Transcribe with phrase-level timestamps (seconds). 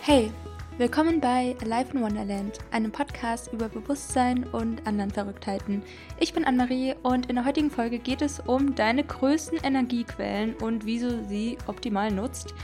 [0.00, 0.30] Hey,
[0.78, 5.82] willkommen bei Alive in Wonderland, einem Podcast über Bewusstsein und anderen Verrücktheiten.
[6.18, 10.86] Ich bin Anne-Marie und in der heutigen Folge geht es um deine größten Energiequellen und
[10.86, 12.54] wie du sie optimal nutzt.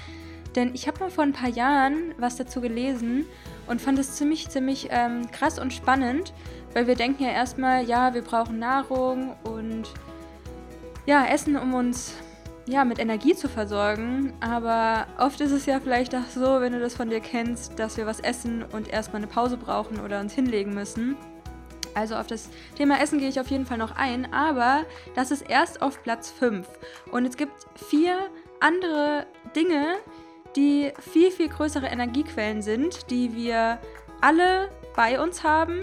[0.54, 3.26] Denn ich habe mal vor ein paar Jahren was dazu gelesen
[3.66, 6.32] und fand es ziemlich, ziemlich ähm, krass und spannend,
[6.72, 9.92] weil wir denken ja erstmal, ja, wir brauchen Nahrung und
[11.04, 12.14] ja, Essen, um uns
[12.66, 14.32] ja, mit Energie zu versorgen.
[14.40, 17.96] Aber oft ist es ja vielleicht auch so, wenn du das von dir kennst, dass
[17.96, 21.16] wir was essen und erstmal eine Pause brauchen oder uns hinlegen müssen.
[21.94, 25.48] Also auf das Thema Essen gehe ich auf jeden Fall noch ein, aber das ist
[25.48, 26.66] erst auf Platz 5.
[27.12, 28.18] Und es gibt vier
[28.60, 29.96] andere Dinge,
[30.56, 33.78] die viel, viel größere Energiequellen sind, die wir
[34.20, 35.82] alle bei uns haben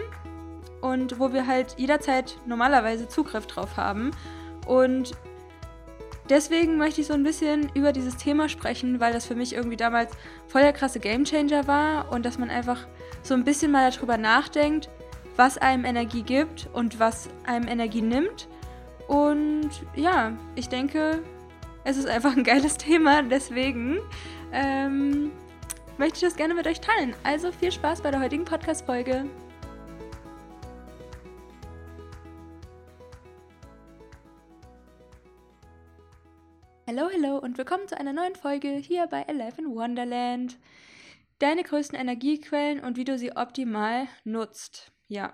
[0.82, 4.12] und wo wir halt jederzeit normalerweise Zugriff drauf haben.
[4.66, 5.14] Und
[6.32, 9.76] deswegen möchte ich so ein bisschen über dieses Thema sprechen, weil das für mich irgendwie
[9.76, 10.14] damals
[10.48, 12.88] voll der krasse Gamechanger war und dass man einfach
[13.22, 14.90] so ein bisschen mal darüber nachdenkt,
[15.36, 18.48] was einem Energie gibt und was einem Energie nimmt.
[19.08, 21.22] Und ja, ich denke,
[21.84, 24.00] es ist einfach ein geiles Thema, deswegen
[24.54, 25.32] ähm,
[25.98, 27.14] möchte ich das gerne mit euch teilen.
[27.24, 29.26] Also viel Spaß bei der heutigen Podcast-Folge.
[36.94, 40.58] Hallo, hallo und willkommen zu einer neuen Folge hier bei Alive in Wonderland.
[41.40, 44.92] Deine größten Energiequellen und wie du sie optimal nutzt.
[45.08, 45.34] Ja,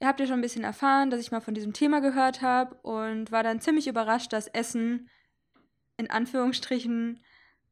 [0.00, 2.74] ihr habt ja schon ein bisschen erfahren, dass ich mal von diesem Thema gehört habe
[2.82, 5.08] und war dann ziemlich überrascht, dass Essen
[5.96, 7.22] in Anführungsstrichen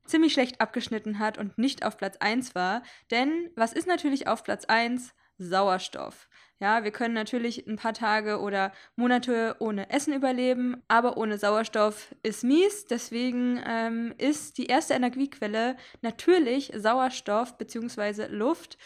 [0.05, 2.85] ziemlich schlecht abgeschnitten hat und nicht auf Platz 1 war.
[3.11, 5.13] Denn was ist natürlich auf Platz 1?
[5.43, 6.29] Sauerstoff.
[6.63, 12.15] Ja, wir können natürlich ein paar Tage oder Monate ohne Essen überleben, aber ohne Sauerstoff
[12.23, 12.87] ist mies.
[12.87, 18.27] Deswegen ähm, ist die erste Energiequelle natürlich Sauerstoff bzw.
[18.27, 18.79] Luft.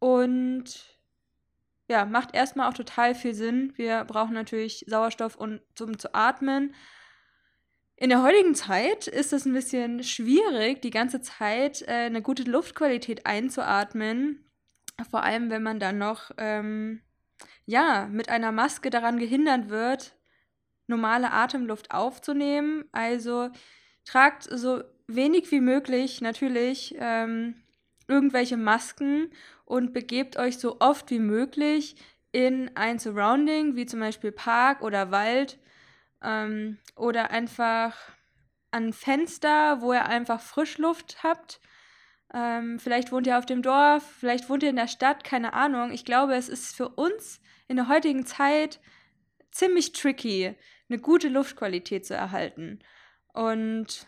[0.00, 0.98] Und
[1.88, 3.72] ja, macht erstmal auch total viel Sinn.
[3.76, 6.74] Wir brauchen natürlich Sauerstoff, um, um zu atmen.
[7.96, 12.44] In der heutigen Zeit ist es ein bisschen schwierig, die ganze Zeit äh, eine gute
[12.44, 14.47] Luftqualität einzuatmen,
[15.10, 17.00] vor allem, wenn man dann noch ähm,
[17.66, 20.16] ja, mit einer Maske daran gehindert wird,
[20.86, 22.84] normale Atemluft aufzunehmen.
[22.92, 23.50] Also
[24.04, 27.54] tragt so wenig wie möglich natürlich ähm,
[28.08, 29.30] irgendwelche Masken
[29.64, 31.96] und begebt euch so oft wie möglich
[32.32, 35.58] in ein Surrounding, wie zum Beispiel Park oder Wald
[36.22, 37.96] ähm, oder einfach
[38.70, 41.60] an Fenster, wo ihr einfach Frischluft habt
[42.34, 45.92] ähm, vielleicht wohnt ihr auf dem Dorf, vielleicht wohnt ihr in der Stadt, keine Ahnung.
[45.92, 48.80] Ich glaube, es ist für uns in der heutigen Zeit
[49.50, 50.54] ziemlich tricky,
[50.88, 52.80] eine gute Luftqualität zu erhalten.
[53.32, 54.06] Und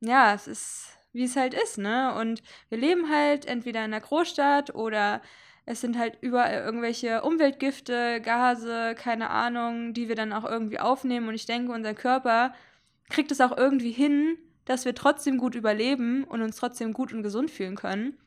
[0.00, 2.14] ja, es ist, wie es halt ist, ne?
[2.14, 5.20] Und wir leben halt entweder in der Großstadt oder
[5.66, 11.28] es sind halt überall irgendwelche Umweltgifte, Gase, keine Ahnung, die wir dann auch irgendwie aufnehmen.
[11.28, 12.54] Und ich denke, unser Körper
[13.10, 17.22] kriegt es auch irgendwie hin, dass wir trotzdem gut überleben und uns trotzdem gut und
[17.22, 18.18] gesund fühlen können.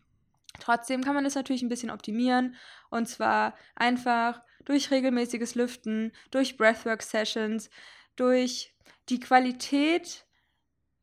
[0.60, 2.56] Trotzdem kann man das natürlich ein bisschen optimieren
[2.90, 7.70] und zwar einfach durch regelmäßiges Lüften, durch Breathwork-Sessions,
[8.16, 8.74] durch
[9.10, 10.26] die Qualität,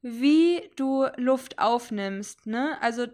[0.02, 2.46] wie du Luft aufnimmst.
[2.46, 2.76] Ne?
[2.80, 3.06] Also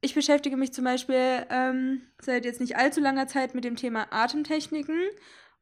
[0.00, 4.06] ich beschäftige mich zum Beispiel ähm, seit jetzt nicht allzu langer Zeit mit dem Thema
[4.10, 4.98] Atemtechniken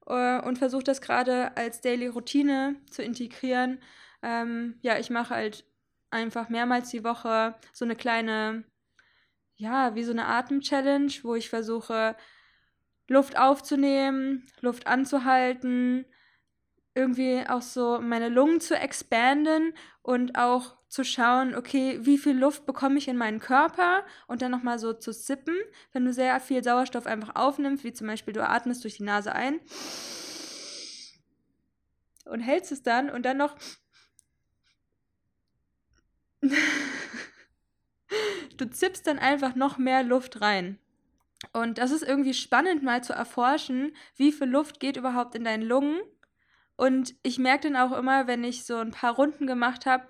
[0.06, 3.80] äh, und versuche das gerade als Daily Routine zu integrieren.
[4.22, 5.64] Ähm, ja, ich mache halt
[6.10, 8.64] einfach mehrmals die Woche so eine kleine,
[9.56, 12.16] ja, wie so eine Atem-Challenge, wo ich versuche,
[13.08, 16.04] Luft aufzunehmen, Luft anzuhalten,
[16.94, 22.66] irgendwie auch so meine Lungen zu expanden und auch zu schauen, okay, wie viel Luft
[22.66, 25.54] bekomme ich in meinen Körper und dann nochmal so zu sippen.
[25.92, 29.34] Wenn du sehr viel Sauerstoff einfach aufnimmst, wie zum Beispiel du atmest durch die Nase
[29.34, 29.60] ein
[32.24, 33.56] und hältst es dann und dann noch
[38.56, 40.78] du zippst dann einfach noch mehr Luft rein.
[41.52, 45.62] Und das ist irgendwie spannend mal zu erforschen, wie viel Luft geht überhaupt in deinen
[45.62, 46.00] Lungen.
[46.76, 50.06] Und ich merke dann auch immer, wenn ich so ein paar Runden gemacht habe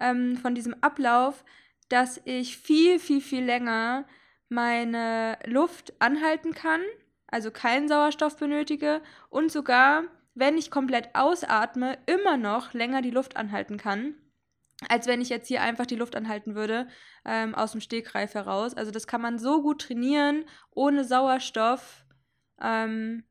[0.00, 1.44] ähm, von diesem Ablauf,
[1.88, 4.06] dass ich viel, viel, viel länger
[4.48, 6.80] meine Luft anhalten kann,
[7.26, 10.04] also keinen Sauerstoff benötige und sogar,
[10.34, 14.14] wenn ich komplett ausatme, immer noch länger die Luft anhalten kann
[14.88, 16.86] als wenn ich jetzt hier einfach die Luft anhalten würde
[17.24, 18.74] ähm, aus dem Stegreif heraus.
[18.74, 22.04] Also das kann man so gut trainieren, ohne Sauerstoff
[22.60, 23.24] ähm,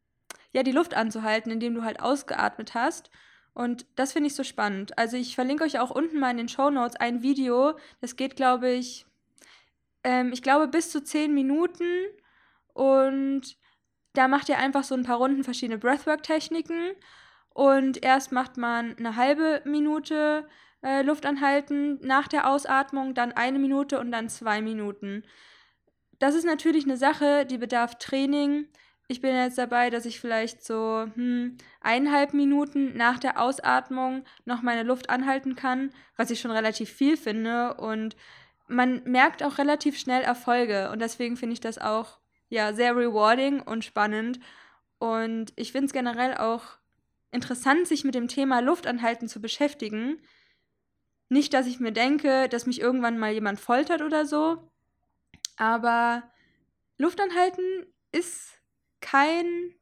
[0.51, 3.09] ja die Luft anzuhalten, indem du halt ausgeatmet hast.
[3.53, 4.97] Und das finde ich so spannend.
[4.97, 7.77] Also ich verlinke euch auch unten mal in den Show Notes ein Video.
[8.01, 9.05] Das geht, glaube ich,
[10.03, 11.85] ähm, ich glaube, bis zu 10 Minuten.
[12.73, 13.57] Und
[14.13, 16.91] da macht ihr einfach so ein paar Runden verschiedene Breathwork-Techniken.
[17.49, 20.47] Und erst macht man eine halbe Minute
[20.87, 25.23] äh, Luft anhalten nach der Ausatmung, dann eine Minute und dann zwei Minuten.
[26.17, 28.67] Das ist natürlich eine Sache, die bedarf Training.
[29.09, 34.61] Ich bin jetzt dabei, dass ich vielleicht so hm, eineinhalb Minuten nach der Ausatmung noch
[34.61, 37.73] meine Luft anhalten kann, was ich schon relativ viel finde.
[37.73, 38.15] Und
[38.67, 40.89] man merkt auch relativ schnell Erfolge.
[40.91, 44.39] Und deswegen finde ich das auch ja, sehr rewarding und spannend.
[44.99, 46.63] Und ich finde es generell auch
[47.31, 50.21] interessant, sich mit dem Thema Luftanhalten zu beschäftigen.
[51.29, 54.71] Nicht, dass ich mir denke, dass mich irgendwann mal jemand foltert oder so,
[55.57, 56.24] aber
[56.97, 58.62] Luftanhalten ist
[59.01, 59.74] kein.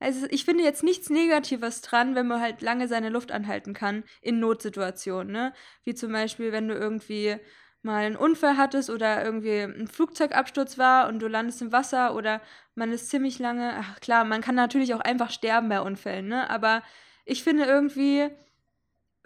[0.00, 4.04] Also ich finde jetzt nichts Negatives dran, wenn man halt lange seine Luft anhalten kann
[4.20, 5.54] in Notsituationen, ne?
[5.84, 7.36] Wie zum Beispiel, wenn du irgendwie
[7.82, 12.40] mal einen Unfall hattest oder irgendwie ein Flugzeugabsturz war und du landest im Wasser oder
[12.74, 16.48] man ist ziemlich lange, ach klar, man kann natürlich auch einfach sterben bei Unfällen, ne?
[16.50, 16.82] Aber
[17.24, 18.30] ich finde irgendwie,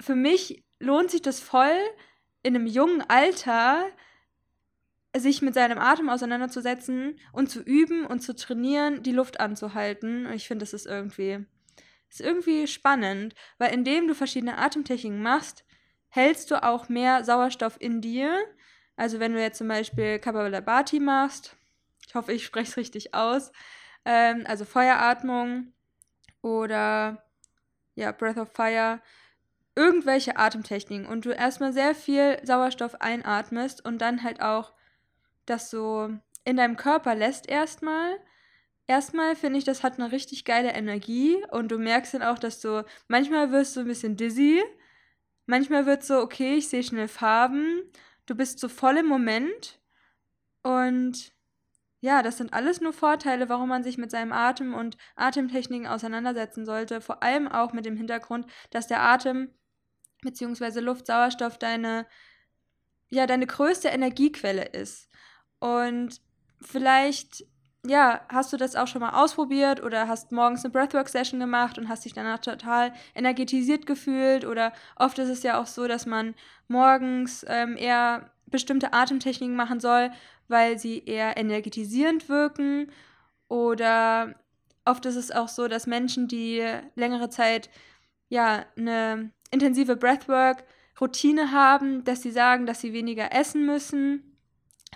[0.00, 1.76] für mich lohnt sich das voll,
[2.43, 3.87] in einem jungen Alter
[5.17, 10.26] sich mit seinem Atem auseinanderzusetzen und zu üben und zu trainieren, die Luft anzuhalten.
[10.26, 11.44] Und ich finde, das ist irgendwie,
[12.08, 15.64] ist irgendwie spannend, weil indem du verschiedene Atemtechniken machst,
[16.08, 18.44] hältst du auch mehr Sauerstoff in dir.
[18.96, 21.56] Also wenn du jetzt zum Beispiel Kapalabhati machst,
[22.06, 23.52] ich hoffe, ich spreche es richtig aus,
[24.05, 25.73] ähm, also Feueratmung
[26.40, 27.25] oder
[27.94, 29.00] ja, Breath of Fire,
[29.76, 34.73] irgendwelche Atemtechniken und du erstmal sehr viel Sauerstoff einatmest und dann halt auch
[35.44, 36.11] das so
[36.44, 38.17] in deinem Körper lässt erstmal.
[38.88, 42.61] Erstmal finde ich, das hat eine richtig geile Energie und du merkst dann auch, dass
[42.61, 44.62] du manchmal wirst du ein bisschen dizzy,
[45.46, 47.82] Manchmal wird so, okay, ich sehe schnell Farben,
[48.26, 49.81] du bist so voll im Moment
[50.62, 51.32] und
[52.00, 56.67] ja, das sind alles nur Vorteile, warum man sich mit seinem Atem und Atemtechniken auseinandersetzen
[56.67, 59.50] sollte, vor allem auch mit dem Hintergrund, dass der Atem
[60.26, 60.81] bzw.
[60.81, 62.06] Luftsauerstoff deine
[63.08, 65.08] ja, deine größte Energiequelle ist.
[65.61, 66.20] Und
[66.61, 67.44] vielleicht
[67.88, 71.88] ja, hast du das auch schon mal ausprobiert oder hast morgens eine Breathwork-Session gemacht und
[71.88, 74.44] hast dich danach total energetisiert gefühlt?
[74.44, 76.34] Oder oft ist es ja auch so, dass man
[76.69, 80.11] morgens ähm, eher bestimmte Atemtechniken machen soll,
[80.49, 82.90] weil sie eher energetisierend wirken.
[83.49, 84.34] Oder
[84.84, 86.64] oft ist es auch so, dass Menschen, die
[86.94, 87.70] längere Zeit
[88.28, 94.38] ja eine intensive Breathwork-Routine haben, dass sie sagen, dass sie weniger essen müssen,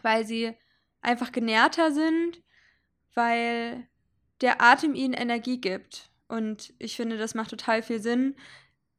[0.02, 0.55] weil sie
[1.02, 2.43] einfach genährter sind
[3.14, 3.87] weil
[4.41, 6.11] der Atem ihnen Energie gibt.
[6.29, 8.37] Und ich finde, das macht total viel Sinn.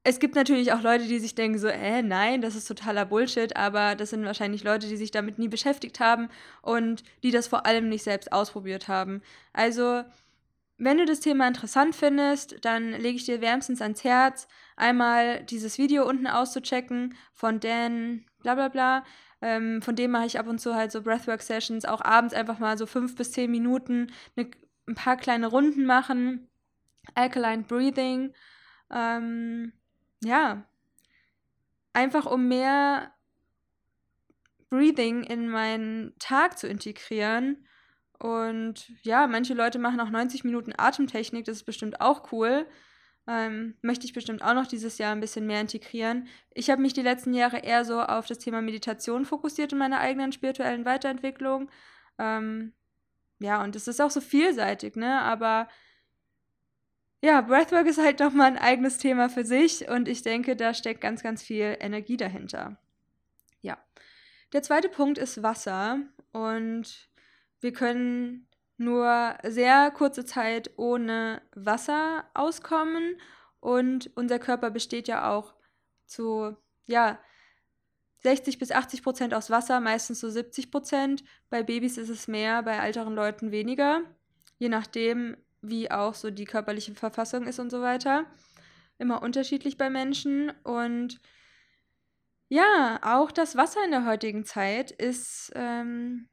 [0.04, 3.56] Es gibt natürlich auch Leute, die sich denken so, äh, nein, das ist totaler Bullshit,
[3.56, 6.30] aber das sind wahrscheinlich Leute, die sich damit nie beschäftigt haben
[6.62, 9.22] und die das vor allem nicht selbst ausprobiert haben.
[9.54, 10.04] Also,
[10.84, 15.78] wenn du das Thema interessant findest, dann lege ich dir wärmstens ans Herz, einmal dieses
[15.78, 19.04] Video unten auszuchecken von Dan, bla bla bla.
[19.44, 22.80] Ähm, von dem mache ich ab und zu halt so Breathwork-Sessions, auch abends einfach mal
[22.80, 24.50] so fünf bis zehn Minuten ne,
[24.88, 26.50] ein paar kleine Runden machen.
[27.14, 28.34] Alkaline Breathing.
[28.92, 29.74] Ähm,
[30.24, 30.66] ja.
[31.94, 33.14] Einfach um mehr
[34.72, 37.68] Breathing in meinen Tag zu integrieren.
[38.22, 42.68] Und ja, manche Leute machen auch 90 Minuten Atemtechnik, das ist bestimmt auch cool.
[43.26, 46.28] Ähm, möchte ich bestimmt auch noch dieses Jahr ein bisschen mehr integrieren.
[46.54, 50.00] Ich habe mich die letzten Jahre eher so auf das Thema Meditation fokussiert in meiner
[50.00, 51.72] eigenen spirituellen Weiterentwicklung.
[52.20, 52.74] Ähm,
[53.40, 55.20] ja, und es ist auch so vielseitig, ne?
[55.22, 55.68] Aber
[57.24, 61.02] ja, Breathwork ist halt nochmal ein eigenes Thema für sich und ich denke, da steckt
[61.02, 62.78] ganz, ganz viel Energie dahinter.
[63.62, 63.80] Ja.
[64.54, 66.02] Der zweite Punkt ist Wasser
[66.34, 67.11] und
[67.62, 73.16] wir können nur sehr kurze Zeit ohne Wasser auskommen
[73.60, 75.54] und unser Körper besteht ja auch
[76.06, 77.20] zu, ja,
[78.24, 81.24] 60 bis 80 Prozent aus Wasser, meistens so 70 Prozent.
[81.50, 84.02] Bei Babys ist es mehr, bei älteren Leuten weniger,
[84.58, 88.26] je nachdem, wie auch so die körperliche Verfassung ist und so weiter.
[88.98, 91.20] Immer unterschiedlich bei Menschen und
[92.48, 96.28] ja, auch das Wasser in der heutigen Zeit ist ähm,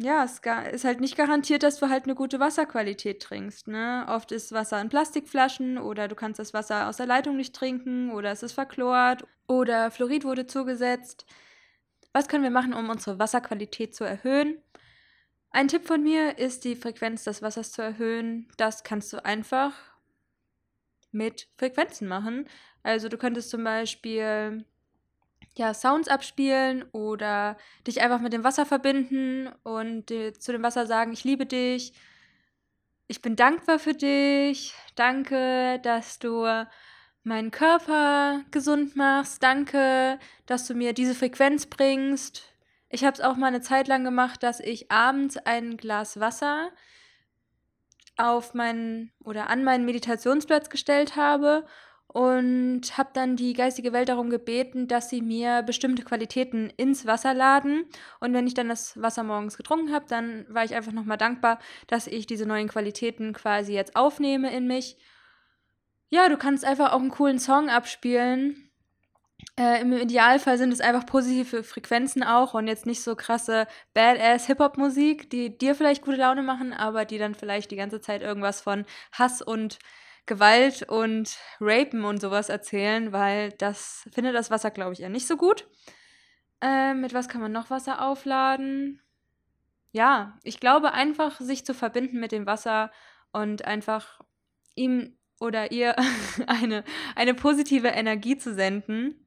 [0.00, 0.40] ja, es
[0.72, 4.06] ist halt nicht garantiert, dass du halt eine gute Wasserqualität trinkst, ne?
[4.08, 8.12] Oft ist Wasser in Plastikflaschen oder du kannst das Wasser aus der Leitung nicht trinken
[8.12, 11.26] oder es ist verchlort oder Fluorid wurde zugesetzt.
[12.12, 14.62] Was können wir machen, um unsere Wasserqualität zu erhöhen?
[15.50, 18.48] Ein Tipp von mir ist, die Frequenz des Wassers zu erhöhen.
[18.56, 19.74] Das kannst du einfach
[21.12, 22.48] mit Frequenzen machen.
[22.82, 24.64] Also du könntest zum Beispiel
[25.58, 31.12] ja, Sounds abspielen oder dich einfach mit dem Wasser verbinden und zu dem Wasser sagen,
[31.12, 31.92] ich liebe dich,
[33.08, 36.46] ich bin dankbar für dich, danke, dass du
[37.24, 42.44] meinen Körper gesund machst, danke, dass du mir diese Frequenz bringst.
[42.88, 46.70] Ich habe es auch mal eine Zeit lang gemacht, dass ich abends ein Glas Wasser
[48.16, 51.66] auf meinen oder an meinen Meditationsplatz gestellt habe
[52.18, 57.32] und habe dann die geistige Welt darum gebeten, dass sie mir bestimmte Qualitäten ins Wasser
[57.32, 57.84] laden.
[58.18, 61.60] Und wenn ich dann das Wasser morgens getrunken habe, dann war ich einfach nochmal dankbar,
[61.86, 64.96] dass ich diese neuen Qualitäten quasi jetzt aufnehme in mich.
[66.08, 68.68] Ja, du kannst einfach auch einen coolen Song abspielen.
[69.56, 74.46] Äh, Im Idealfall sind es einfach positive Frequenzen auch und jetzt nicht so krasse Badass
[74.46, 78.60] Hip-Hop-Musik, die dir vielleicht gute Laune machen, aber die dann vielleicht die ganze Zeit irgendwas
[78.60, 79.78] von Hass und
[80.28, 85.26] Gewalt und Rapen und sowas erzählen, weil das findet das Wasser, glaube ich, eher nicht
[85.26, 85.66] so gut.
[86.60, 89.00] Äh, mit was kann man noch Wasser aufladen?
[89.90, 92.92] Ja, ich glaube einfach, sich zu verbinden mit dem Wasser
[93.32, 94.20] und einfach
[94.76, 95.96] ihm oder ihr
[96.46, 96.84] eine,
[97.16, 99.24] eine positive Energie zu senden.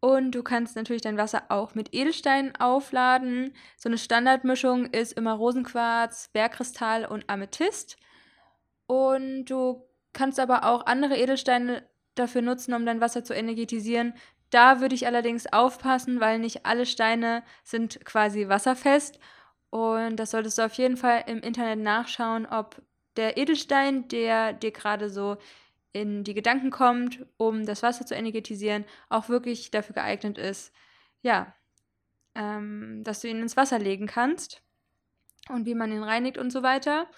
[0.00, 3.54] Und du kannst natürlich dein Wasser auch mit Edelsteinen aufladen.
[3.76, 7.98] So eine Standardmischung ist immer Rosenquarz, Bergkristall und Amethyst.
[8.86, 11.82] Und du kannst aber auch andere Edelsteine
[12.14, 14.14] dafür nutzen, um dein Wasser zu energetisieren.
[14.50, 19.18] Da würde ich allerdings aufpassen, weil nicht alle Steine sind quasi wasserfest.
[19.70, 22.82] Und das solltest du auf jeden Fall im Internet nachschauen, ob
[23.16, 25.36] der Edelstein, der dir gerade so
[25.92, 30.72] in die Gedanken kommt, um das Wasser zu energetisieren, auch wirklich dafür geeignet ist,
[31.22, 31.54] ja,
[32.34, 34.62] ähm, dass du ihn ins Wasser legen kannst
[35.48, 37.08] und wie man ihn reinigt und so weiter.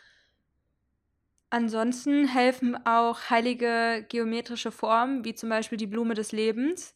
[1.53, 6.95] Ansonsten helfen auch heilige geometrische Formen, wie zum Beispiel die Blume des Lebens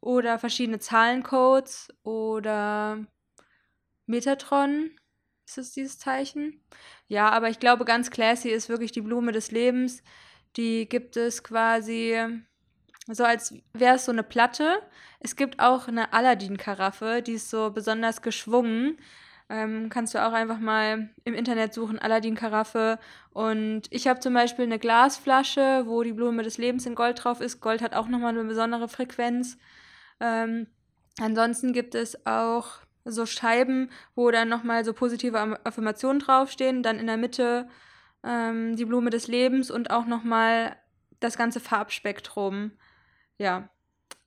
[0.00, 3.04] oder verschiedene Zahlencodes oder
[4.06, 4.90] Metatron.
[5.46, 6.62] Ist es dieses Zeichen?
[7.06, 10.02] Ja, aber ich glaube, ganz classy ist wirklich die Blume des Lebens.
[10.56, 12.16] Die gibt es quasi
[13.08, 14.82] so, als wäre es so eine Platte.
[15.20, 18.98] Es gibt auch eine Aladdin-Karaffe, die ist so besonders geschwungen.
[19.50, 22.98] Ähm, kannst du auch einfach mal im Internet suchen, Aladdin-Karaffe.
[23.30, 27.40] Und ich habe zum Beispiel eine Glasflasche, wo die Blume des Lebens in Gold drauf
[27.40, 27.60] ist.
[27.60, 29.56] Gold hat auch nochmal eine besondere Frequenz.
[30.20, 30.66] Ähm,
[31.18, 36.82] ansonsten gibt es auch so Scheiben, wo dann nochmal so positive Affirmationen draufstehen.
[36.82, 37.68] Dann in der Mitte
[38.22, 40.76] ähm, die Blume des Lebens und auch nochmal
[41.20, 42.72] das ganze Farbspektrum.
[43.38, 43.70] Ja.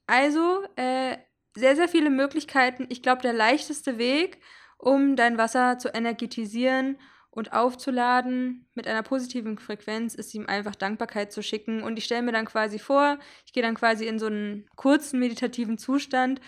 [0.08, 1.18] Also, äh,
[1.56, 2.88] sehr, sehr viele Möglichkeiten.
[2.90, 4.40] Ich glaube, der leichteste Weg,
[4.82, 6.98] um dein Wasser zu energetisieren
[7.30, 8.66] und aufzuladen.
[8.74, 11.84] Mit einer positiven Frequenz, ist ihm einfach Dankbarkeit zu schicken.
[11.84, 15.20] Und ich stelle mir dann quasi vor, ich gehe dann quasi in so einen kurzen
[15.20, 16.42] meditativen Zustand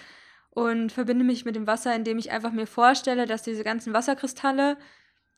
[0.50, 4.78] und verbinde mich mit dem Wasser, indem ich einfach mir vorstelle, dass diese ganzen Wasserkristalle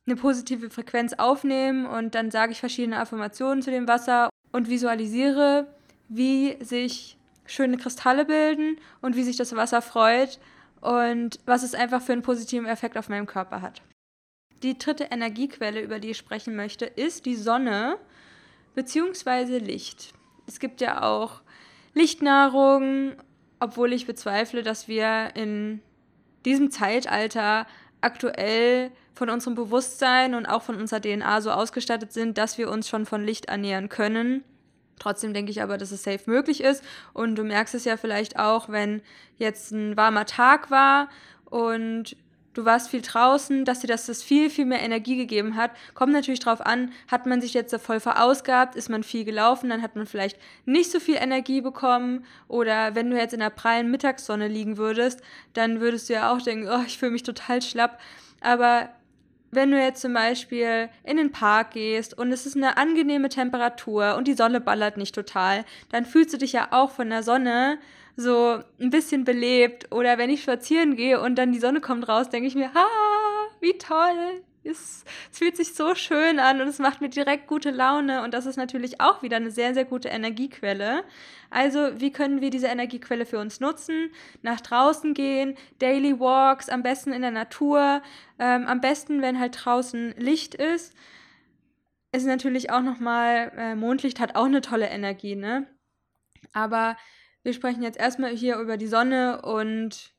[0.08, 1.86] eine positive Frequenz aufnehmen.
[1.86, 5.68] Und dann sage ich verschiedene Affirmationen zu dem Wasser und visualisiere,
[6.08, 10.40] wie sich schöne Kristalle bilden und wie sich das Wasser freut
[10.86, 13.82] und was es einfach für einen positiven Effekt auf meinem Körper hat.
[14.62, 17.98] Die dritte Energiequelle, über die ich sprechen möchte, ist die Sonne
[18.76, 19.58] bzw.
[19.58, 20.14] Licht.
[20.48, 21.42] Es gibt ja auch
[21.94, 23.14] Lichtnahrung,
[23.60, 25.82] obwohl ich bezweifle, dass wir in
[26.46, 27.66] diesem Zeitalter
[28.02, 32.88] aktuell von unserem Bewusstsein und auch von unserer DNA so ausgestattet sind, dass wir uns
[32.88, 34.44] schon von Licht ernähren können.
[35.00, 36.84] Trotzdem denke ich aber, dass es safe möglich ist.
[37.14, 39.02] Und du merkst es ja vielleicht auch, wenn
[39.38, 41.10] jetzt ein warmer Tag war
[41.46, 42.16] und
[42.56, 45.72] du warst viel draußen, dass dir das, das viel, viel mehr Energie gegeben hat.
[45.94, 49.70] Kommt natürlich drauf an, hat man sich jetzt so voll verausgabt, ist man viel gelaufen,
[49.70, 52.26] dann hat man vielleicht nicht so viel Energie bekommen.
[52.48, 55.22] Oder wenn du jetzt in der prallen Mittagssonne liegen würdest,
[55.54, 58.00] dann würdest du ja auch denken, oh, ich fühle mich total schlapp.
[58.42, 58.90] Aber
[59.56, 64.16] wenn du jetzt zum Beispiel in den Park gehst und es ist eine angenehme Temperatur
[64.16, 67.80] und die Sonne ballert nicht total, dann fühlst du dich ja auch von der Sonne
[68.16, 69.92] so ein bisschen belebt.
[69.92, 72.88] Oder wenn ich spazieren gehe und dann die Sonne kommt raus, denke ich mir, ha,
[73.60, 74.42] wie toll.
[74.66, 78.34] Es, es fühlt sich so schön an und es macht mir direkt gute Laune und
[78.34, 81.04] das ist natürlich auch wieder eine sehr, sehr gute Energiequelle.
[81.50, 84.12] Also, wie können wir diese Energiequelle für uns nutzen?
[84.42, 88.02] Nach draußen gehen, Daily Walks, am besten in der Natur,
[88.40, 90.94] ähm, am besten, wenn halt draußen Licht ist.
[92.12, 95.68] Es ist natürlich auch nochmal, äh, Mondlicht hat auch eine tolle Energie, ne?
[96.54, 96.98] Aber
[97.44, 100.15] wir sprechen jetzt erstmal hier über die Sonne und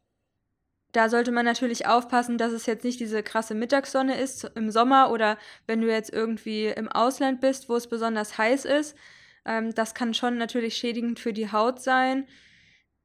[0.97, 5.11] da sollte man natürlich aufpassen, dass es jetzt nicht diese krasse Mittagssonne ist im Sommer
[5.11, 5.37] oder
[5.67, 8.97] wenn du jetzt irgendwie im Ausland bist, wo es besonders heiß ist.
[9.45, 12.27] Ähm, das kann schon natürlich schädigend für die Haut sein.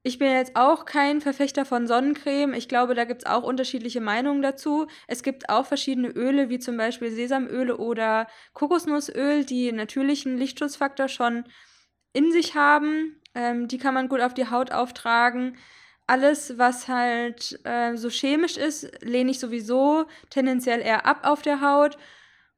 [0.04, 2.54] ich bin jetzt auch kein Verfechter von Sonnencreme.
[2.56, 4.88] Ich glaube, da gibt es auch unterschiedliche Meinungen dazu.
[5.08, 11.46] Es gibt auch verschiedene Öle, wie zum Beispiel Sesamöle oder Kokosnussöl, die natürlichen Lichtschutzfaktor schon
[12.14, 13.22] in sich haben.
[13.36, 15.58] Ähm, die kann man gut auf die Haut auftragen.
[16.12, 21.62] Alles, was halt äh, so chemisch ist, lehne ich sowieso tendenziell eher ab auf der
[21.62, 21.98] Haut.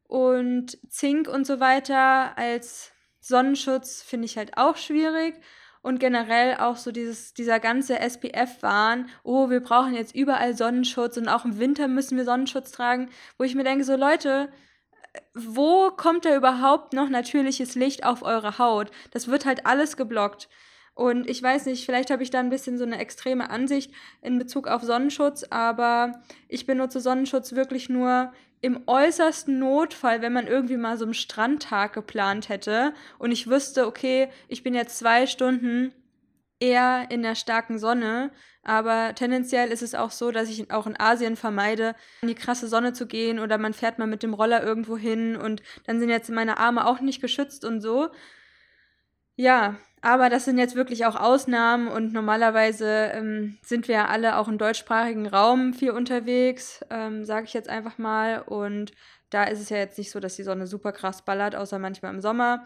[0.08, 5.36] Und Zink und so weiter als Sonnenschutz finde ich halt auch schwierig
[5.84, 11.28] und generell auch so dieses, dieser ganze SPF-Wahn, oh, wir brauchen jetzt überall Sonnenschutz und
[11.28, 14.52] auch im Winter müssen wir Sonnenschutz tragen, wo ich mir denke, so Leute,
[15.36, 18.90] wo kommt da überhaupt noch natürliches Licht auf eure Haut?
[19.12, 20.50] Das wird halt alles geblockt.
[20.96, 24.38] Und ich weiß nicht, vielleicht habe ich da ein bisschen so eine extreme Ansicht in
[24.38, 28.32] Bezug auf Sonnenschutz, aber ich benutze Sonnenschutz wirklich nur
[28.62, 33.88] im äußersten Notfall, wenn man irgendwie mal so einen Strandtag geplant hätte und ich wüsste,
[33.88, 35.94] okay, ich bin jetzt zwei Stunden
[36.60, 38.32] eher in der starken Sonne,
[38.64, 42.70] aber tendenziell ist es auch so, dass ich auch in Asien vermeide, in die krasse
[42.70, 46.10] Sonne zu gehen oder man fährt mal mit dem Roller irgendwo hin und dann sind
[46.10, 48.12] jetzt meine Arme auch nicht geschützt und so.
[49.36, 54.38] Ja, aber das sind jetzt wirklich auch Ausnahmen und normalerweise ähm, sind wir ja alle
[54.38, 58.42] auch im deutschsprachigen Raum viel unterwegs, ähm, sage ich jetzt einfach mal.
[58.42, 58.92] Und
[59.30, 62.14] da ist es ja jetzt nicht so, dass die Sonne super krass ballert, außer manchmal
[62.14, 62.66] im Sommer.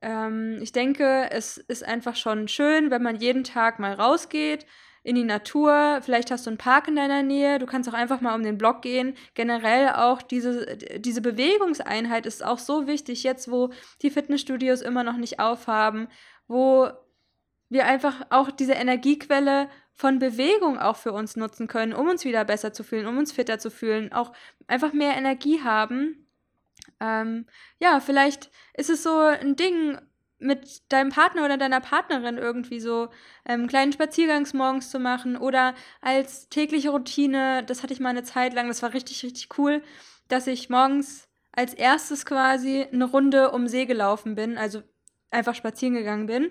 [0.00, 4.66] Ähm, ich denke, es ist einfach schon schön, wenn man jeden Tag mal rausgeht
[5.02, 6.00] in die Natur.
[6.02, 7.58] Vielleicht hast du einen Park in deiner Nähe.
[7.58, 9.14] Du kannst auch einfach mal um den Block gehen.
[9.34, 13.70] Generell auch diese, diese Bewegungseinheit ist auch so wichtig, jetzt wo
[14.02, 16.08] die Fitnessstudios immer noch nicht aufhaben
[16.52, 16.90] wo
[17.68, 22.44] wir einfach auch diese Energiequelle von Bewegung auch für uns nutzen können, um uns wieder
[22.44, 24.32] besser zu fühlen, um uns fitter zu fühlen, auch
[24.66, 26.28] einfach mehr Energie haben.
[27.00, 27.46] Ähm,
[27.78, 29.98] ja, vielleicht ist es so ein Ding
[30.42, 33.08] mit deinem Partner oder deiner Partnerin irgendwie so
[33.46, 37.64] ähm, kleinen Spaziergangs morgens zu machen oder als tägliche Routine.
[37.64, 39.82] Das hatte ich mal eine Zeit lang, das war richtig, richtig cool,
[40.28, 44.82] dass ich morgens als erstes quasi eine Runde um See gelaufen bin, also
[45.30, 46.50] einfach spazieren gegangen bin.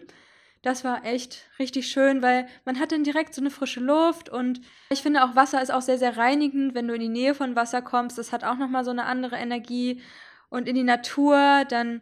[0.62, 4.62] Das war echt richtig schön, weil man hat dann direkt so eine frische Luft und
[4.92, 7.56] ich finde auch Wasser ist auch sehr, sehr reinigend, wenn du in die Nähe von
[7.56, 8.20] Wasser kommst.
[8.20, 10.02] Das hat auch nochmal so eine andere Energie.
[10.50, 12.02] Und in die Natur, dann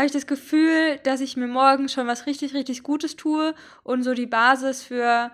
[0.00, 4.02] habe ich das Gefühl, dass ich mir morgen schon was richtig, richtig Gutes tue und
[4.02, 5.30] so die Basis für,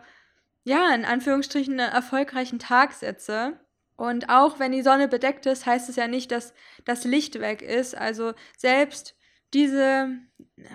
[0.65, 3.61] ja, in Anführungsstrichen einen erfolgreichen Tag setze.
[3.95, 6.53] Und auch wenn die Sonne bedeckt ist, heißt es ja nicht, dass
[6.85, 7.97] das Licht weg ist.
[7.97, 9.15] Also selbst
[9.55, 10.09] diese,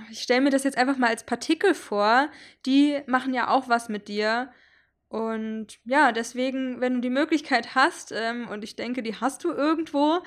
[0.10, 2.30] ich stelle mir das jetzt einfach mal als Partikel vor,
[2.66, 4.54] die machen ja auch was mit dir.
[5.10, 9.52] Und ja, deswegen, wenn du die Möglichkeit hast, ähm, und ich denke, die hast du
[9.52, 10.22] irgendwo,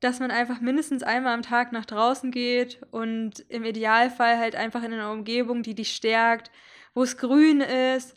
[0.00, 4.82] dass man einfach mindestens einmal am Tag nach draußen geht und im Idealfall halt einfach
[4.82, 6.50] in einer Umgebung, die dich stärkt,
[6.94, 8.16] wo es grün ist.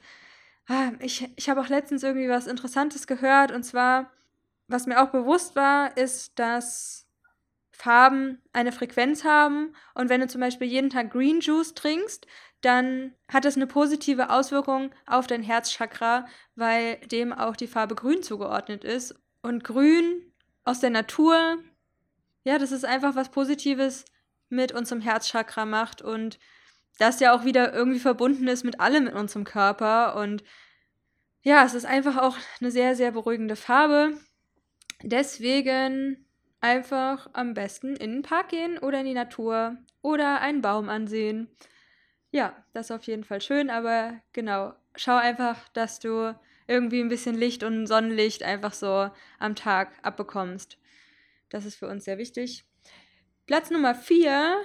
[0.68, 4.12] Ah, ich, ich habe auch letztens irgendwie was Interessantes gehört und zwar,
[4.68, 7.08] was mir auch bewusst war, ist, dass
[7.72, 9.74] Farben eine Frequenz haben.
[9.96, 12.28] Und wenn du zum Beispiel jeden Tag Green Juice trinkst,
[12.60, 18.22] dann hat das eine positive Auswirkung auf dein Herzchakra, weil dem auch die Farbe Grün
[18.22, 19.15] zugeordnet ist.
[19.42, 20.34] Und Grün
[20.65, 21.58] aus der Natur,
[22.49, 24.05] ja, das ist einfach was Positives
[24.49, 26.39] mit unserem Herzchakra macht und
[26.97, 30.15] das ja auch wieder irgendwie verbunden ist mit allem in unserem Körper.
[30.15, 30.43] Und
[31.43, 34.17] ja, es ist einfach auch eine sehr, sehr beruhigende Farbe.
[35.03, 36.25] Deswegen
[36.59, 41.49] einfach am besten in den Park gehen oder in die Natur oder einen Baum ansehen.
[42.31, 46.35] Ja, das ist auf jeden Fall schön, aber genau, schau einfach, dass du
[46.67, 50.79] irgendwie ein bisschen Licht und Sonnenlicht einfach so am Tag abbekommst.
[51.49, 52.65] Das ist für uns sehr wichtig.
[53.47, 54.62] Platz Nummer 4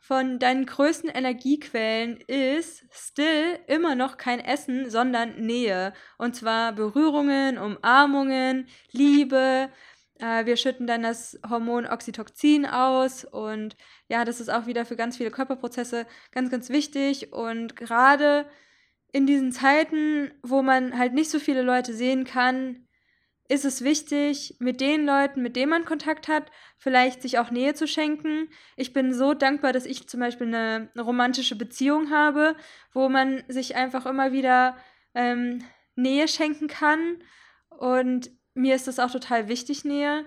[0.00, 5.92] von deinen größten Energiequellen ist still immer noch kein Essen, sondern Nähe.
[6.18, 9.70] Und zwar Berührungen, Umarmungen, Liebe,
[10.20, 13.76] äh, wir schütten dann das Hormon Oxytocin aus und
[14.08, 17.32] ja, das ist auch wieder für ganz viele Körperprozesse ganz, ganz wichtig.
[17.32, 18.46] Und gerade
[19.12, 22.86] in diesen Zeiten, wo man halt nicht so viele Leute sehen kann,
[23.50, 27.74] ist es wichtig, mit den Leuten, mit denen man Kontakt hat, vielleicht sich auch Nähe
[27.74, 28.48] zu schenken.
[28.76, 32.54] Ich bin so dankbar, dass ich zum Beispiel eine, romantische Beziehung habe,
[32.92, 34.76] wo man sich einfach immer wieder
[35.14, 35.64] ähm,
[35.96, 37.24] Nähe schenken kann.
[37.70, 40.26] Und mir ist das auch total wichtig, Nähe.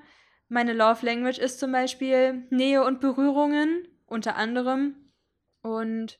[0.49, 5.13] Meine Love Language ist zum Beispiel Nähe und Berührungen, unter anderem.
[5.61, 6.19] Und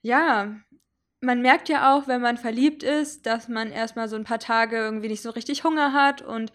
[0.00, 0.56] ja,
[1.20, 4.76] man merkt ja auch, wenn man verliebt ist, dass man erstmal so ein paar Tage
[4.76, 6.22] irgendwie nicht so richtig Hunger hat.
[6.22, 6.52] Und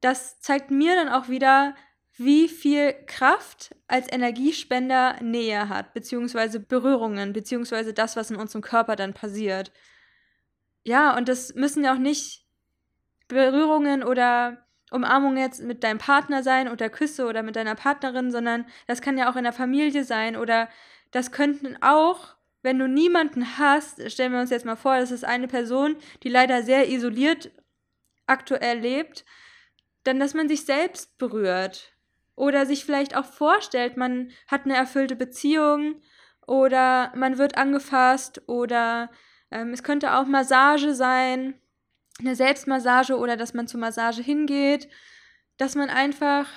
[0.00, 1.74] das zeigt mir dann auch wieder,
[2.16, 8.94] wie viel Kraft als Energiespender Nähe hat, beziehungsweise Berührungen, beziehungsweise das, was in unserem Körper
[8.94, 9.72] dann passiert.
[10.84, 12.46] Ja, und das müssen ja auch nicht
[13.26, 18.66] Berührungen oder Umarmungen jetzt mit deinem Partner sein oder Küsse oder mit deiner Partnerin, sondern
[18.86, 20.68] das kann ja auch in der Familie sein oder
[21.10, 22.33] das könnten auch,
[22.64, 26.30] wenn du niemanden hast, stellen wir uns jetzt mal vor, das ist eine Person, die
[26.30, 27.52] leider sehr isoliert
[28.26, 29.26] aktuell lebt,
[30.04, 31.92] dann, dass man sich selbst berührt
[32.36, 36.00] oder sich vielleicht auch vorstellt, man hat eine erfüllte Beziehung
[36.46, 39.10] oder man wird angefasst oder
[39.50, 41.60] ähm, es könnte auch Massage sein,
[42.18, 44.88] eine Selbstmassage oder dass man zur Massage hingeht,
[45.58, 46.48] dass man einfach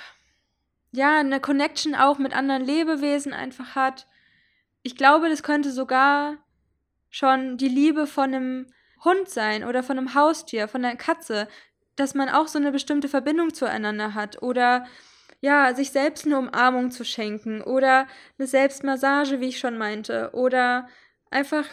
[0.94, 4.08] ja eine Connection auch mit anderen Lebewesen einfach hat.
[4.88, 6.38] Ich glaube, das könnte sogar
[7.10, 8.68] schon die Liebe von einem
[9.04, 11.50] Hund sein oder von einem Haustier, von einer Katze,
[11.98, 14.88] dass man auch so eine bestimmte Verbindung zueinander hat oder
[15.42, 18.08] ja, sich selbst eine Umarmung zu schenken oder
[18.40, 20.88] eine Selbstmassage, wie ich schon meinte, oder
[21.32, 21.66] einfach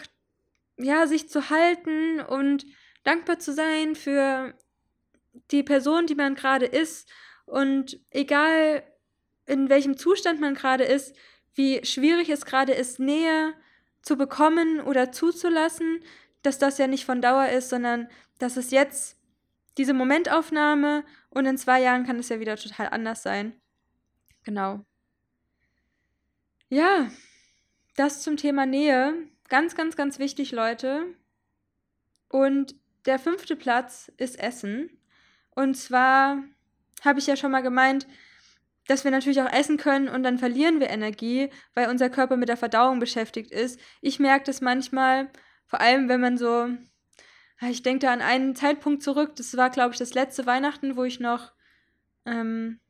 [0.77, 2.67] ja, sich zu halten und
[3.05, 4.55] dankbar zu sein für
[5.53, 7.09] die Person, die man gerade ist.
[7.47, 8.83] Und egal
[9.47, 11.15] in welchem Zustand man gerade ist,
[11.55, 13.55] wie schwierig es gerade ist, Nähe
[14.03, 16.01] zu bekommen oder zuzulassen,
[16.43, 19.17] dass das ja nicht von Dauer ist, sondern dass es jetzt
[19.79, 23.61] diese Momentaufnahme und in zwei Jahren kann es ja wieder total anders sein.
[24.45, 24.85] Genau.
[26.69, 27.11] Ja,
[27.97, 29.15] das zum Thema Nähe.
[29.49, 31.07] Ganz, ganz, ganz wichtig, Leute.
[32.29, 32.75] Und
[33.07, 34.91] der fünfte Platz ist Essen.
[35.51, 36.43] Und zwar
[37.05, 38.07] habe ich ja schon mal gemeint,
[38.89, 42.49] dass wir natürlich auch essen können und dann verlieren wir Energie, weil unser Körper mit
[42.49, 43.81] der Verdauung beschäftigt ist.
[44.01, 45.31] Ich merke das manchmal,
[45.67, 46.69] vor allem wenn man so
[47.61, 50.97] Ah, ich denke da an einen Zeitpunkt zurück, das war, glaube ich, das letzte Weihnachten,
[50.97, 51.53] wo ich noch
[52.27, 52.81] ähm,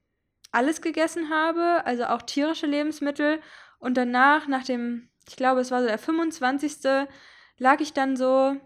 [0.53, 3.41] alles gegessen habe, also auch tierische Lebensmittel.
[3.79, 7.07] Und danach, nach dem, ich glaube, es war so der 25.
[7.59, 8.57] lag ich dann so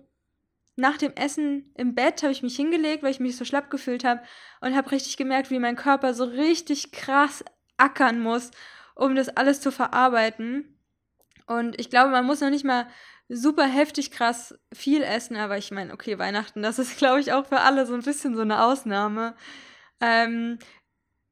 [0.79, 4.05] nach dem Essen im Bett, habe ich mich hingelegt, weil ich mich so schlapp gefühlt
[4.05, 4.23] habe
[4.61, 7.45] und habe richtig gemerkt, wie mein Körper so richtig krass
[7.77, 8.53] ackern muss,
[8.95, 10.79] um das alles zu verarbeiten.
[11.47, 12.87] Und ich glaube, man muss noch nicht mal
[13.29, 17.47] super heftig krass viel essen, aber ich meine, okay, Weihnachten, das ist, glaube ich, auch
[17.47, 19.35] für alle so ein bisschen so eine Ausnahme.
[20.01, 20.59] Ähm,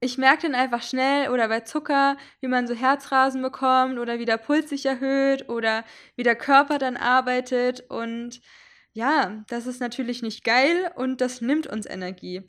[0.01, 4.25] ich merke dann einfach schnell oder bei Zucker, wie man so Herzrasen bekommt oder wie
[4.25, 5.85] der Puls sich erhöht oder
[6.17, 8.41] wie der Körper dann arbeitet und
[8.97, 12.43] ja, das ist natürlich nicht geil und das nimmt uns Energie.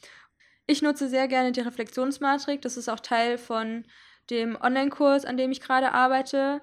[0.65, 3.85] Ich nutze sehr gerne die Reflexionsmatrik, das ist auch Teil von
[4.29, 6.61] dem Online-Kurs, an dem ich gerade arbeite.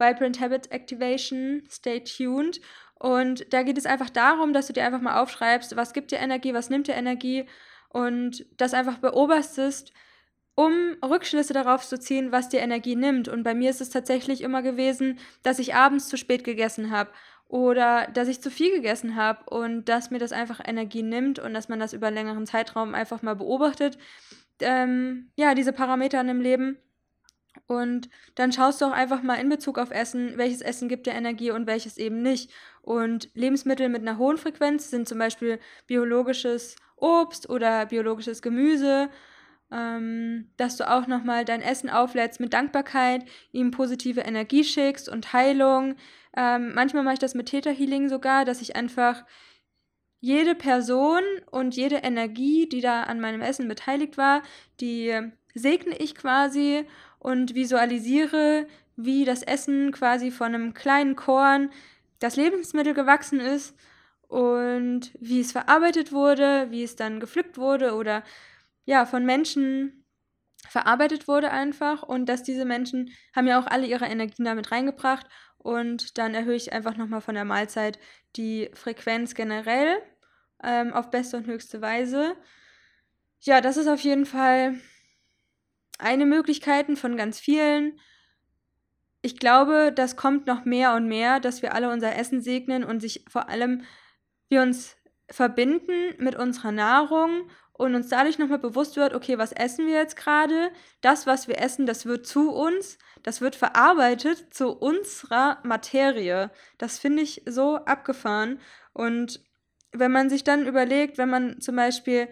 [0.00, 2.60] Vibrant Habit Activation, stay tuned.
[2.98, 6.18] Und da geht es einfach darum, dass du dir einfach mal aufschreibst, was gibt dir
[6.18, 7.48] Energie, was nimmt dir Energie
[7.90, 9.92] und das einfach beobachtest,
[10.56, 13.28] um Rückschlüsse darauf zu ziehen, was dir Energie nimmt.
[13.28, 17.10] Und bei mir ist es tatsächlich immer gewesen, dass ich abends zu spät gegessen habe
[17.54, 21.54] oder dass ich zu viel gegessen habe und dass mir das einfach Energie nimmt und
[21.54, 23.96] dass man das über längeren Zeitraum einfach mal beobachtet.
[24.58, 26.78] Ähm, ja, diese Parameter in dem Leben
[27.68, 31.12] und dann schaust du auch einfach mal in Bezug auf Essen, welches Essen gibt dir
[31.12, 32.50] Energie und welches eben nicht.
[32.82, 39.10] Und Lebensmittel mit einer hohen Frequenz sind zum Beispiel biologisches Obst oder biologisches Gemüse,
[39.74, 45.32] ähm, dass du auch nochmal dein Essen auflädst mit Dankbarkeit, ihm positive Energie schickst und
[45.32, 45.96] Heilung.
[46.36, 49.24] Ähm, manchmal mache ich das mit Theta Healing sogar, dass ich einfach
[50.20, 54.42] jede Person und jede Energie, die da an meinem Essen beteiligt war,
[54.80, 55.12] die
[55.54, 56.86] segne ich quasi
[57.18, 61.70] und visualisiere, wie das Essen quasi von einem kleinen Korn
[62.20, 63.76] das Lebensmittel gewachsen ist
[64.28, 68.22] und wie es verarbeitet wurde, wie es dann gepflückt wurde oder
[68.84, 70.04] ja, von Menschen
[70.68, 75.26] verarbeitet wurde einfach und dass diese Menschen haben ja auch alle ihre Energien damit reingebracht
[75.58, 77.98] und dann erhöhe ich einfach nochmal von der Mahlzeit
[78.36, 79.96] die Frequenz generell
[80.62, 82.36] ähm, auf beste und höchste Weise.
[83.40, 84.78] Ja, das ist auf jeden Fall
[85.98, 87.98] eine Möglichkeit von ganz vielen.
[89.22, 93.00] Ich glaube, das kommt noch mehr und mehr, dass wir alle unser Essen segnen und
[93.00, 93.84] sich vor allem
[94.48, 94.96] wir uns
[95.30, 100.16] verbinden mit unserer Nahrung und uns dadurch nochmal bewusst wird, okay, was essen wir jetzt
[100.16, 100.70] gerade?
[101.00, 106.50] Das, was wir essen, das wird zu uns, das wird verarbeitet zu unserer Materie.
[106.78, 108.60] Das finde ich so abgefahren.
[108.92, 109.44] Und
[109.90, 112.28] wenn man sich dann überlegt, wenn man zum Beispiel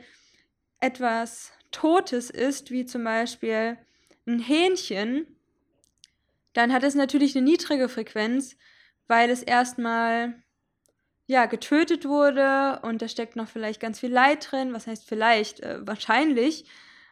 [0.79, 3.79] etwas Totes ist, wie zum Beispiel
[4.27, 5.27] ein Hähnchen,
[6.53, 8.57] dann hat es natürlich eine niedrige Frequenz,
[9.09, 10.41] weil es erstmal
[11.27, 14.73] ja getötet wurde und da steckt noch vielleicht ganz viel Leid drin.
[14.73, 15.61] Was heißt vielleicht?
[15.61, 16.65] Äh, wahrscheinlich.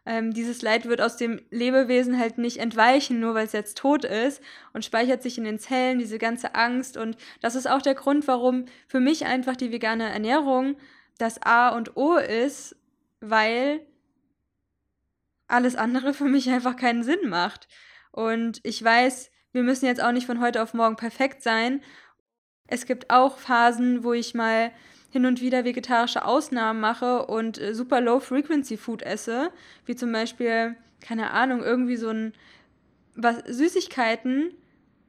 [0.07, 4.05] Ähm, dieses Leid wird aus dem Lebewesen halt nicht entweichen, nur weil es jetzt tot
[4.05, 4.43] ist
[4.73, 6.97] und speichert sich in den Zellen, diese ganze Angst.
[6.97, 10.77] Und das ist auch der Grund, warum für mich einfach die vegane Ernährung
[11.19, 12.77] das A und O ist,
[13.21, 13.87] weil
[15.49, 17.69] alles andere für mich einfach keinen Sinn macht.
[18.11, 21.83] Und ich weiß, wir müssen jetzt auch nicht von heute auf morgen perfekt sein.
[22.71, 24.71] Es gibt auch Phasen, wo ich mal
[25.11, 29.51] hin und wieder vegetarische Ausnahmen mache und äh, super Low-Frequency-Food esse,
[29.85, 32.33] wie zum Beispiel, keine Ahnung, irgendwie so ein
[33.17, 34.55] was, Süßigkeiten,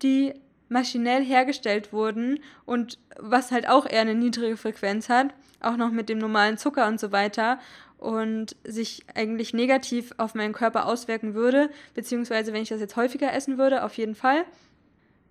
[0.02, 0.34] die
[0.70, 5.28] maschinell hergestellt wurden und was halt auch eher eine niedrige Frequenz hat,
[5.60, 7.60] auch noch mit dem normalen Zucker und so weiter
[8.00, 13.32] und sich eigentlich negativ auf meinen Körper auswirken würde, beziehungsweise wenn ich das jetzt häufiger
[13.32, 14.46] essen würde, auf jeden Fall.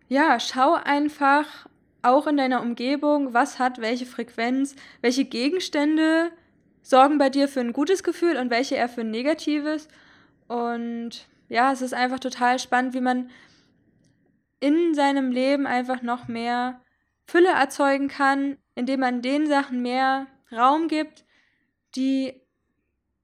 [0.09, 1.67] Ja, schau einfach
[2.03, 6.31] auch in deiner Umgebung, was hat welche Frequenz, welche Gegenstände
[6.83, 9.89] sorgen bei dir für ein gutes Gefühl und welche eher für ein negatives.
[10.49, 13.31] Und ja, es ist einfach total spannend, wie man
[14.61, 16.81] in seinem Leben einfach noch mehr
[17.27, 21.25] Fülle erzeugen kann, indem man den Sachen mehr Raum gibt,
[21.97, 22.35] die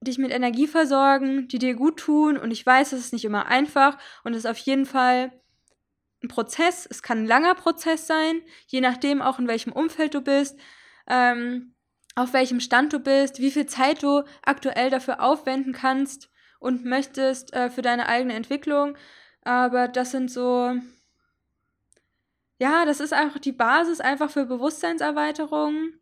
[0.00, 2.36] dich mit Energie versorgen, die dir gut tun.
[2.36, 5.32] Und ich weiß, es ist nicht immer einfach und es ist auf jeden Fall
[6.26, 6.86] ein Prozess.
[6.90, 10.58] Es kann ein langer Prozess sein, je nachdem auch in welchem Umfeld du bist,
[11.06, 11.74] ähm,
[12.14, 17.52] auf welchem Stand du bist, wie viel Zeit du aktuell dafür aufwenden kannst und möchtest
[17.54, 18.96] äh, für deine eigene Entwicklung.
[19.42, 20.74] Aber das sind so,
[22.58, 25.92] ja, das ist einfach die Basis einfach für Bewusstseinserweiterung.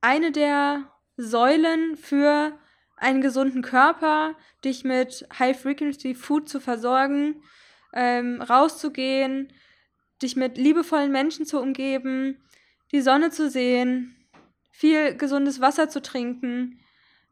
[0.00, 2.58] Eine der Säulen für
[2.96, 7.42] einen gesunden Körper, dich mit High-Frequency-Food zu versorgen,
[7.94, 9.52] ähm, rauszugehen,
[10.22, 12.42] dich mit liebevollen Menschen zu umgeben,
[12.92, 14.16] die Sonne zu sehen,
[14.70, 16.80] viel gesundes Wasser zu trinken,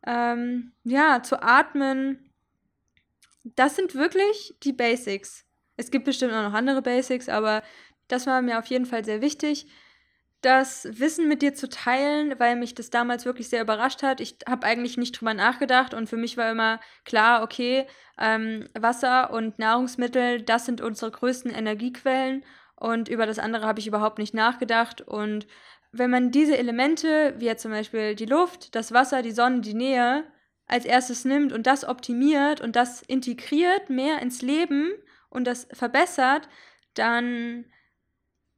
[0.07, 2.31] ähm, ja, zu atmen.
[3.44, 5.44] Das sind wirklich die Basics.
[5.77, 7.62] Es gibt bestimmt auch noch andere Basics, aber
[8.09, 9.66] das war mir auf jeden Fall sehr wichtig
[10.42, 14.20] das Wissen mit dir zu teilen, weil mich das damals wirklich sehr überrascht hat.
[14.20, 17.87] Ich habe eigentlich nicht drüber nachgedacht und für mich war immer klar, okay,
[18.18, 22.44] ähm, Wasser und Nahrungsmittel, das sind unsere größten Energiequellen
[22.76, 25.00] und über das andere habe ich überhaupt nicht nachgedacht.
[25.00, 25.46] Und
[25.92, 29.74] wenn man diese Elemente, wie ja zum Beispiel die Luft, das Wasser, die Sonne, die
[29.74, 30.24] Nähe,
[30.66, 34.90] als erstes nimmt und das optimiert und das integriert mehr ins Leben
[35.28, 36.48] und das verbessert,
[36.94, 37.66] dann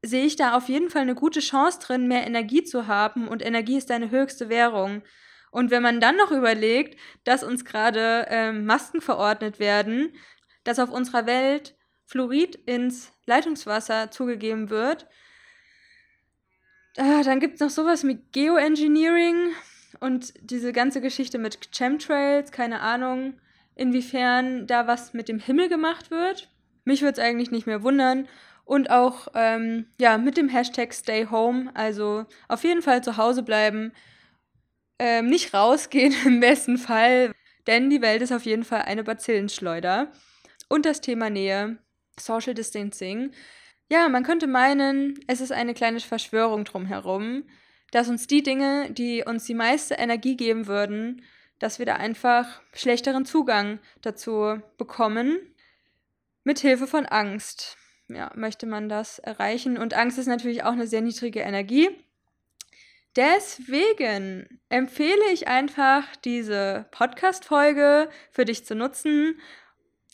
[0.05, 3.45] sehe ich da auf jeden Fall eine gute Chance drin, mehr Energie zu haben und
[3.45, 5.03] Energie ist deine höchste Währung.
[5.51, 10.13] Und wenn man dann noch überlegt, dass uns gerade ähm, Masken verordnet werden,
[10.65, 15.07] dass auf unserer Welt Fluorid ins Leitungswasser zugegeben wird,
[16.97, 19.53] ah, dann gibt es noch sowas mit Geoengineering
[20.01, 23.41] und diese ganze Geschichte mit Chemtrails, keine Ahnung,
[23.75, 26.51] inwiefern da was mit dem Himmel gemacht wird.
[26.85, 28.29] Mich würde es eigentlich nicht mehr wundern.
[28.65, 33.43] Und auch ähm, ja, mit dem Hashtag Stay Home, also auf jeden Fall zu Hause
[33.43, 33.93] bleiben,
[34.99, 37.33] ähm, nicht rausgehen im besten Fall,
[37.67, 40.13] denn die Welt ist auf jeden Fall eine Bazillenschleuder.
[40.69, 41.79] Und das Thema Nähe,
[42.19, 43.33] Social Distancing.
[43.91, 47.45] Ja, man könnte meinen, es ist eine kleine Verschwörung drumherum,
[47.91, 51.23] dass uns die Dinge, die uns die meiste Energie geben würden,
[51.59, 55.39] dass wir da einfach schlechteren Zugang dazu bekommen,
[56.45, 57.77] mit Hilfe von Angst
[58.09, 59.79] ja, möchte man das erreichen.
[59.79, 61.89] Und Angst ist natürlich auch eine sehr niedrige Energie.
[63.17, 69.39] Deswegen empfehle ich einfach, diese Podcast-Folge für dich zu nutzen.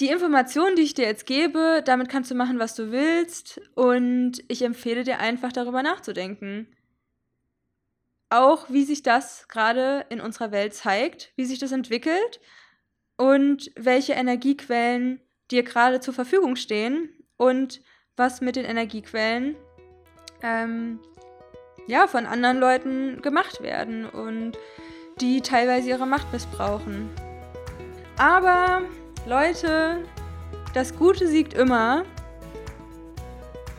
[0.00, 3.60] Die Informationen, die ich dir jetzt gebe, damit kannst du machen, was du willst.
[3.74, 6.68] Und ich empfehle dir einfach darüber nachzudenken.
[8.28, 12.40] Auch wie sich das gerade in unserer Welt zeigt, wie sich das entwickelt
[13.16, 17.80] und welche Energiequellen dir gerade zur Verfügung stehen und
[18.18, 19.56] was mit den Energiequellen
[20.42, 20.98] ähm,
[21.86, 24.52] ja, von anderen Leuten gemacht werden und
[25.22, 27.08] die teilweise ihre Macht missbrauchen.
[28.18, 28.82] Aber
[29.26, 30.04] Leute,
[30.74, 32.04] das Gute siegt immer.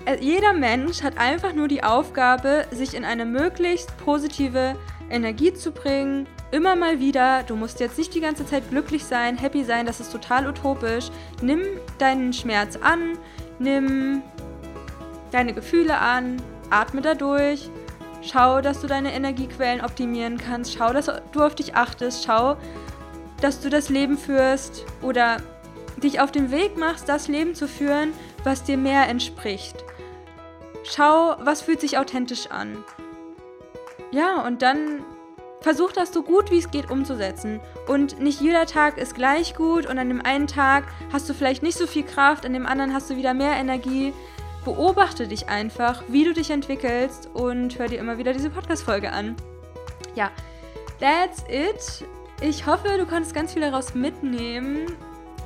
[0.06, 4.76] Äh, jeder Mensch hat einfach nur die Aufgabe, sich in eine möglichst positive
[5.12, 6.26] Energie zu bringen.
[6.50, 7.43] Immer mal wieder.
[7.43, 11.12] Du musst jetzt nicht die ganze Zeit glücklich sein, happy sein, das ist total utopisch.
[11.43, 11.62] Nimm
[12.00, 13.19] deinen Schmerz an,
[13.62, 14.24] Nimm
[15.32, 17.69] deine Gefühle an, atme dadurch,
[18.24, 22.58] schau, dass du deine Energiequellen optimieren kannst, schau, dass du auf dich achtest, schau,
[23.39, 25.38] dass du das Leben führst oder
[25.97, 29.76] dich auf den Weg machst, das Leben zu führen, was dir mehr entspricht.
[30.84, 32.84] Schau, was fühlt sich authentisch an.
[34.10, 35.06] Ja, und dann
[35.60, 37.60] versuch das so gut wie es geht umzusetzen.
[37.91, 41.62] Und nicht jeder Tag ist gleich gut und an dem einen Tag hast du vielleicht
[41.62, 44.13] nicht so viel Kraft, an dem anderen hast du wieder mehr Energie.
[44.63, 49.36] Beobachte dich einfach, wie du dich entwickelst und hör dir immer wieder diese Podcast-Folge an.
[50.15, 50.32] Ja,
[51.01, 52.08] that's it.
[52.39, 54.86] Ich hoffe, du konntest ganz viel daraus mitnehmen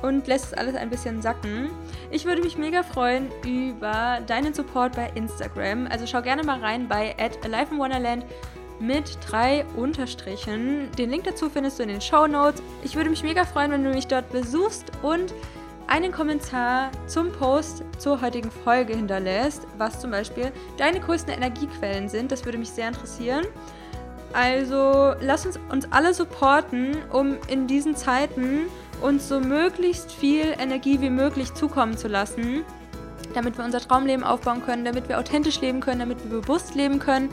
[0.02, 1.70] und lässt es alles ein bisschen sacken.
[2.12, 5.88] Ich würde mich mega freuen über deinen Support bei Instagram.
[5.90, 8.24] Also schau gerne mal rein bei at Alive in Wonderland
[8.80, 10.90] mit drei Unterstrichen.
[10.98, 12.62] Den Link dazu findest du in den Show Notes.
[12.82, 15.32] Ich würde mich mega freuen, wenn du mich dort besuchst und
[15.86, 22.32] einen Kommentar zum Post zur heutigen Folge hinterlässt, was zum Beispiel deine größten Energiequellen sind.
[22.32, 23.44] Das würde mich sehr interessieren.
[24.32, 28.66] Also lass uns uns alle supporten, um in diesen Zeiten
[29.00, 32.64] uns so möglichst viel Energie wie möglich zukommen zu lassen,
[33.34, 36.98] damit wir unser Traumleben aufbauen können, damit wir authentisch leben können, damit wir bewusst leben
[36.98, 37.30] können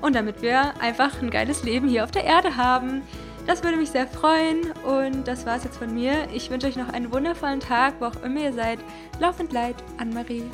[0.00, 3.02] und damit wir einfach ein geiles Leben hier auf der Erde haben.
[3.46, 6.26] Das würde mich sehr freuen und das war es jetzt von mir.
[6.34, 8.80] Ich wünsche euch noch einen wundervollen Tag, wo auch immer ihr seid.
[9.20, 10.44] Laufend Leid, Anne-Marie.